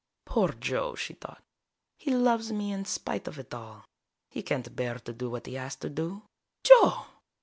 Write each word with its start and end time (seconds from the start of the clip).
_Poor 0.25 0.53
Joe, 0.55 0.95
she 0.95 1.13
thought. 1.13 1.43
_He 2.03 2.19
loves 2.19 2.51
me 2.51 2.71
in 2.71 2.85
spite 2.85 3.27
of 3.27 3.37
it 3.37 3.53
all. 3.53 3.85
He 4.31 4.41
can't 4.41 4.75
bear 4.75 4.97
to 4.97 5.13
do 5.13 5.29
what 5.29 5.45
he 5.45 5.53
has 5.53 5.75
to 5.75 5.91
do. 5.91 6.23
Joe! 6.63 7.05